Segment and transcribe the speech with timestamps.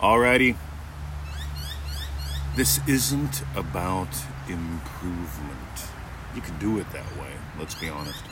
[0.00, 0.56] Alrighty.
[2.54, 4.08] This isn't about
[4.46, 5.88] improvement.
[6.34, 8.22] You could do it that way, let's be honest.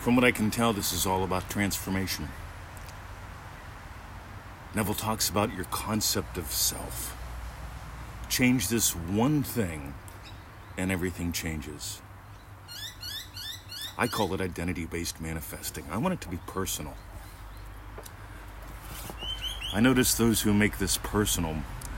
[0.00, 2.30] From what I can tell, this is all about transformation.
[4.74, 7.16] Neville talks about your concept of self.
[8.28, 9.94] Change this one thing,
[10.76, 12.02] and everything changes.
[13.96, 15.84] I call it identity based manifesting.
[15.92, 16.94] I want it to be personal.
[19.74, 21.56] I notice those who make this personal.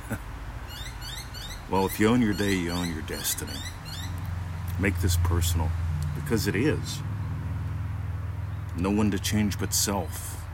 [1.71, 3.59] well, if you own your day, you own your destiny.
[4.79, 5.73] Make this personal
[6.15, 7.01] because it is.
[8.77, 10.45] No one to change but self.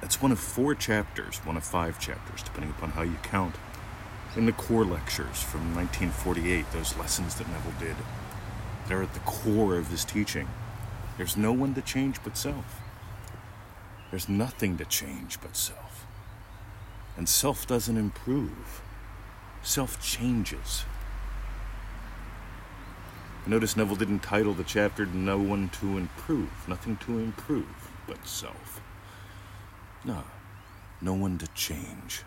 [0.00, 3.56] That's one of four chapters, one of five chapters, depending upon how you count,
[4.36, 7.96] in the core lectures from 1948, those lessons that Neville did.
[8.86, 10.48] They're at the core of this teaching.
[11.16, 12.80] There's no one to change but self.
[14.10, 16.06] There's nothing to change but self.
[17.16, 18.82] And self doesn't improve,
[19.62, 20.84] self changes.
[23.46, 28.80] Notice Neville didn't title the chapter No One to Improve, nothing to improve but self.
[30.04, 30.24] No,
[31.00, 32.22] no one to change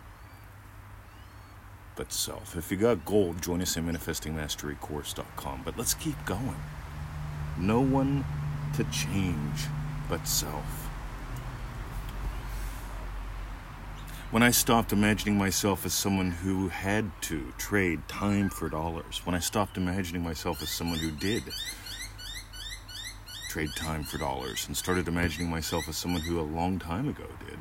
[1.96, 2.56] but self.
[2.56, 5.62] If you got gold, join us at manifestingmasterycourse.com.
[5.64, 6.56] But let's keep going.
[7.58, 8.24] No one
[8.74, 9.66] to change
[10.08, 10.83] but self.
[14.34, 19.32] When I stopped imagining myself as someone who had to trade time for dollars, when
[19.32, 21.44] I stopped imagining myself as someone who did
[23.48, 27.26] trade time for dollars and started imagining myself as someone who a long time ago
[27.46, 27.60] did.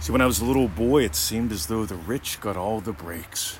[0.00, 2.82] See, when I was a little boy, it seemed as though the rich got all
[2.82, 3.58] the breaks.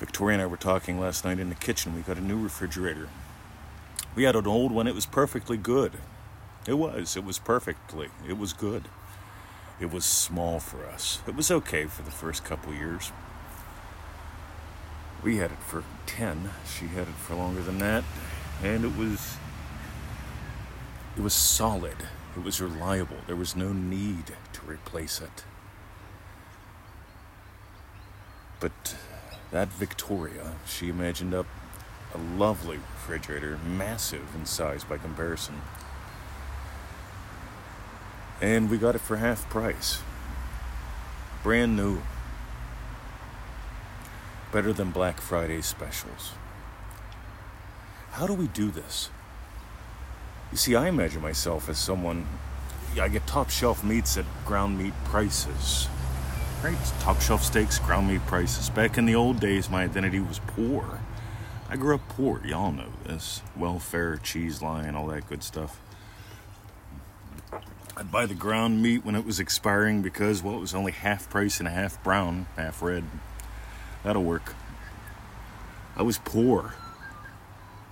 [0.00, 1.94] Victoria and I were talking last night in the kitchen.
[1.94, 3.08] We got a new refrigerator.
[4.16, 5.92] We had an old one, it was perfectly good.
[6.66, 8.84] It was, it was perfectly, it was good.
[9.78, 11.20] It was small for us.
[11.28, 13.12] It was okay for the first couple years.
[15.22, 16.50] We had it for 10.
[16.66, 18.04] She had it for longer than that.
[18.62, 19.36] And it was
[21.16, 21.96] it was solid.
[22.36, 23.16] It was reliable.
[23.26, 25.44] There was no need to replace it.
[28.60, 28.96] But
[29.50, 31.46] that Victoria, she imagined up
[32.14, 35.60] a lovely refrigerator, massive in size by comparison.
[38.40, 40.00] And we got it for half price.
[41.42, 42.02] Brand new.
[44.52, 46.32] Better than Black Friday specials.
[48.12, 49.10] How do we do this?
[50.50, 52.26] You see, I imagine myself as someone.
[53.00, 55.88] I get top shelf meats at ground meat prices.
[56.62, 56.78] Right?
[57.00, 58.70] Top shelf steaks, ground meat prices.
[58.70, 61.00] Back in the old days, my identity was poor.
[61.68, 63.42] I grew up poor, y'all know this.
[63.56, 65.80] Welfare, cheese line, all that good stuff.
[67.96, 71.28] I'd buy the ground meat when it was expiring because, well, it was only half
[71.28, 73.04] price and half brown, half red.
[74.04, 74.54] That'll work.
[75.96, 76.74] I was poor.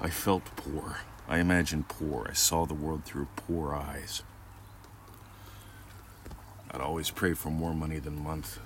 [0.01, 0.99] I felt poor.
[1.27, 2.27] I imagined poor.
[2.29, 4.23] I saw the world through poor eyes.
[6.71, 8.59] I'd always pray for more money than month.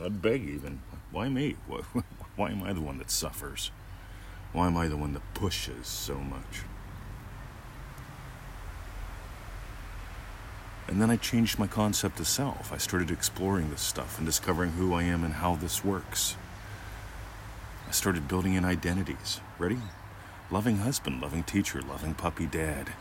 [0.00, 0.82] I'd beg even.
[1.10, 1.56] Why me?
[2.38, 3.72] Why am I the one that suffers?
[4.52, 6.62] Why am I the one that pushes so much?
[10.86, 12.72] And then I changed my concept of self.
[12.72, 16.36] I started exploring this stuff and discovering who I am and how this works.
[17.88, 19.40] I started building in identities.
[19.58, 19.78] Ready?
[20.48, 22.92] Loving husband, loving teacher, loving puppy dad.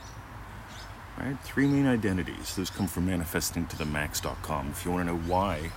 [1.16, 1.38] Right?
[1.44, 2.56] Three main identities.
[2.56, 4.70] Those come from manifestingtothemax.com.
[4.72, 5.70] If you want to know why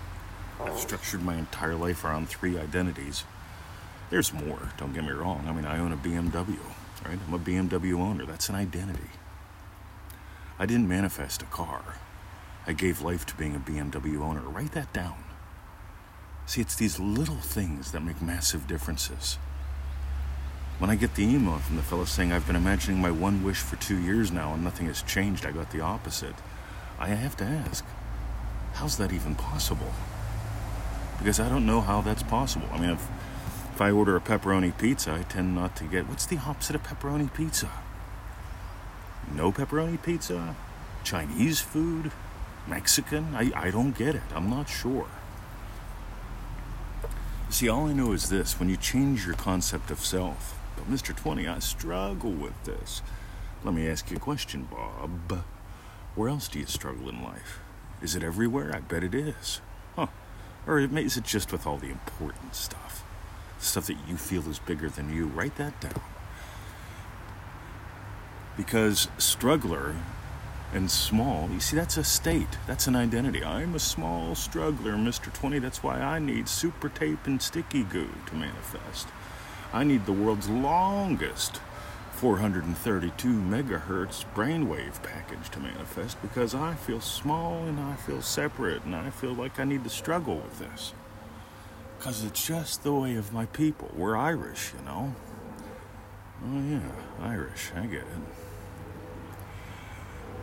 [0.65, 3.25] I've structured my entire life around three identities,
[4.11, 5.45] there's more, don't get me wrong.
[5.47, 6.59] I mean, I own a BMW,
[7.07, 7.19] right?
[7.27, 8.27] I'm a BMW owner.
[8.27, 9.09] That's an identity.
[10.59, 11.97] I didn't manifest a car.
[12.67, 14.41] I gave life to being a BMW owner.
[14.41, 15.25] Write that down.
[16.45, 19.39] See, it's these little things that make massive differences.
[20.79, 23.59] When I get the email from the fellow saying, I've been imagining my one wish
[23.59, 26.35] for two years now and nothing has changed, I got the opposite,
[26.99, 27.85] I have to ask,
[28.75, 29.93] how's that even possible?
[31.19, 32.67] Because I don't know how that's possible.
[32.73, 33.09] I mean, if,
[33.81, 36.83] if I order a pepperoni pizza, I tend not to get what's the opposite of
[36.83, 37.71] pepperoni pizza?
[39.35, 40.55] No pepperoni pizza?
[41.03, 42.13] Chinese food?
[42.67, 43.35] Mexican?
[43.35, 44.21] I, I don't get it.
[44.35, 45.07] I'm not sure.
[47.49, 51.17] See, all I know is this when you change your concept of self, but Mr.
[51.17, 53.01] 20, I struggle with this.
[53.65, 55.43] Let me ask you a question, Bob.
[56.15, 57.61] Where else do you struggle in life?
[58.03, 58.77] Is it everywhere?
[58.77, 59.63] I bet it is.
[59.97, 60.09] Huh.
[60.67, 63.05] Or is it just with all the important stuff?
[63.61, 65.27] Stuff that you feel is bigger than you?
[65.27, 66.01] Write that down.
[68.57, 69.95] Because struggler
[70.73, 73.45] and small, you see, that's a state, that's an identity.
[73.45, 75.33] I'm a small struggler, Mr.
[75.33, 75.59] 20.
[75.59, 79.09] That's why I need super tape and sticky goo to manifest.
[79.73, 81.61] I need the world's longest
[82.13, 88.95] 432 megahertz brainwave package to manifest because I feel small and I feel separate and
[88.95, 90.93] I feel like I need to struggle with this.
[92.01, 93.91] Because it's just the way of my people.
[93.95, 95.15] We're Irish, you know.
[96.43, 96.81] Oh, yeah,
[97.21, 97.73] Irish.
[97.77, 98.07] I get it.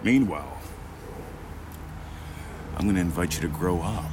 [0.04, 0.62] Meanwhile,
[2.76, 4.06] I'm going to invite you to grow up.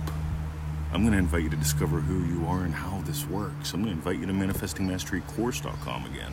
[0.91, 3.75] I'm going to invite you to discover who you are and how this works.
[3.75, 6.33] I'm going to invite you to manifestingmasterycourse.com again.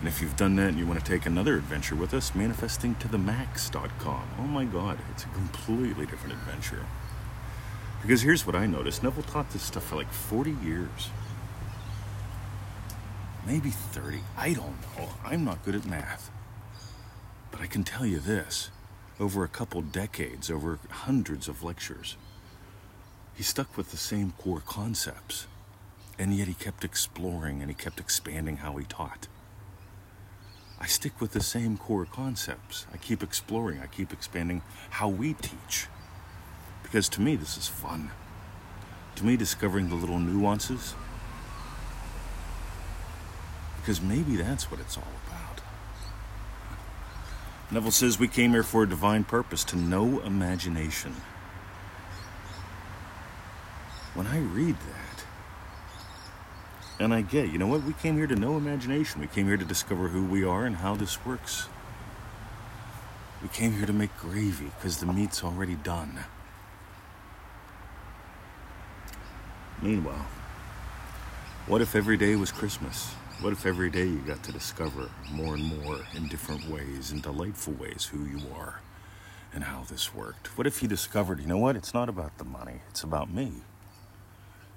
[0.00, 4.28] And if you've done that and you want to take another adventure with us, manifestingtothemax.com.
[4.40, 6.84] Oh my God, it's a completely different adventure.
[8.06, 11.10] Because here's what I noticed Neville taught this stuff for like 40 years.
[13.44, 14.20] Maybe 30.
[14.36, 15.08] I don't know.
[15.24, 16.30] I'm not good at math.
[17.50, 18.70] But I can tell you this
[19.18, 22.16] over a couple decades, over hundreds of lectures,
[23.34, 25.48] he stuck with the same core concepts.
[26.16, 29.26] And yet he kept exploring and he kept expanding how he taught.
[30.78, 32.86] I stick with the same core concepts.
[32.94, 35.88] I keep exploring, I keep expanding how we teach.
[36.86, 38.12] Because to me, this is fun.
[39.16, 40.94] To me, discovering the little nuances.
[43.80, 45.62] Because maybe that's what it's all about.
[47.72, 51.16] Neville says we came here for a divine purpose, to know imagination.
[54.14, 55.24] When I read that,
[57.00, 57.82] and I get, you know what?
[57.82, 59.20] We came here to know imagination.
[59.20, 61.66] We came here to discover who we are and how this works.
[63.42, 66.20] We came here to make gravy because the meat's already done.
[69.82, 70.26] Meanwhile,
[71.66, 73.12] what if every day was Christmas?
[73.40, 77.20] What if every day you got to discover more and more in different ways, in
[77.20, 78.80] delightful ways, who you are
[79.52, 80.56] and how this worked?
[80.56, 81.76] What if you discovered, you know what?
[81.76, 83.52] It's not about the money, it's about me.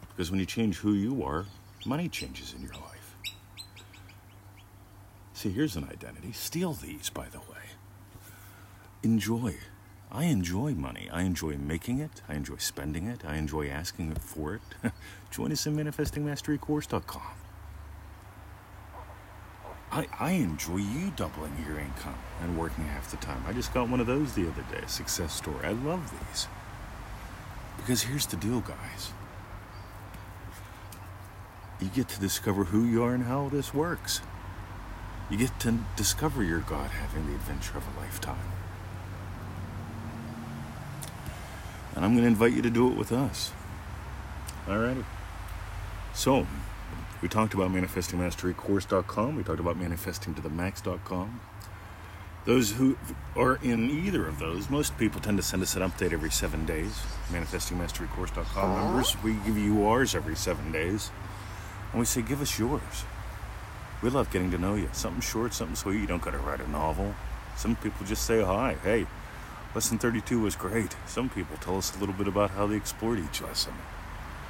[0.09, 1.45] Because when you change who you are,
[1.85, 3.15] money changes in your life.
[5.33, 6.33] See, here's an identity.
[6.33, 7.45] Steal these, by the way.
[9.03, 9.55] Enjoy.
[10.11, 11.07] I enjoy money.
[11.11, 12.21] I enjoy making it.
[12.27, 13.23] I enjoy spending it.
[13.23, 14.91] I enjoy asking for it.
[15.31, 17.21] Join us in manifestingmasterycourse.com.
[19.91, 23.43] I, I enjoy you doubling your income and working half the time.
[23.47, 25.63] I just got one of those the other day, success story.
[25.63, 26.47] I love these.
[27.77, 29.11] Because here's the deal, guys
[31.81, 34.21] you get to discover who you are and how this works.
[35.29, 38.51] You get to discover your God having the adventure of a lifetime.
[41.95, 43.51] And I'm going to invite you to do it with us.
[44.65, 45.03] Alrighty.
[46.13, 46.45] So,
[47.21, 49.35] we talked about manifestingmasterycourse.com.
[49.35, 51.41] We talked about manifestingtothemax.com.
[52.45, 52.97] Those who
[53.35, 56.65] are in either of those, most people tend to send us an update every seven
[56.65, 57.01] days.
[57.31, 61.11] Manifestingmasterycourse.com members, we give you ours every seven days.
[61.91, 63.05] And we say, give us yours.
[64.01, 64.89] We love getting to know you.
[64.93, 65.99] Something short, something sweet.
[65.99, 67.13] You don't got to write a novel.
[67.57, 68.77] Some people just say hi.
[68.83, 69.05] Hey,
[69.75, 70.95] lesson 32 was great.
[71.05, 73.73] Some people tell us a little bit about how they explored each lesson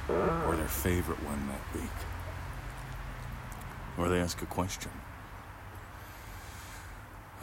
[0.08, 1.90] or their favorite one that week.
[3.98, 4.90] Or they ask a question.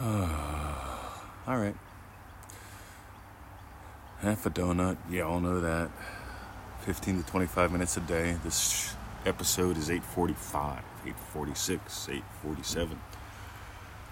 [0.00, 1.76] All right.
[4.20, 4.96] Half a donut.
[5.08, 5.90] Yeah, all know that.
[6.80, 8.36] 15 to 25 minutes a day.
[8.42, 13.00] This episode is 845, 846, 847.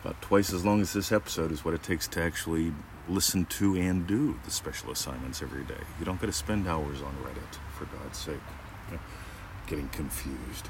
[0.03, 2.73] About twice as long as this episode is what it takes to actually
[3.09, 5.81] listen to and do the special assignments every day.
[5.99, 8.41] You don't got to spend hours on Reddit, for God's sake.
[9.67, 10.69] Getting confused.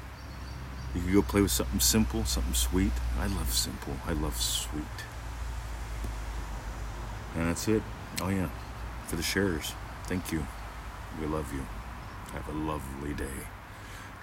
[0.95, 2.91] You can go play with something simple, something sweet.
[3.19, 3.93] I love simple.
[4.07, 4.83] I love sweet.
[7.35, 7.83] And that's it.
[8.21, 8.49] Oh, yeah.
[9.05, 9.73] For the sharers,
[10.05, 10.47] thank you.
[11.21, 11.65] We love you.
[12.33, 13.45] Have a lovely day.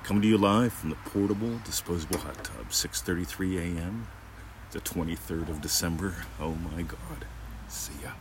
[0.03, 4.07] Coming to you live from the portable disposable hot tub, 6:33 a.m.
[4.73, 6.27] the 23rd of December.
[6.39, 7.25] Oh my god.
[7.75, 8.15] See ya.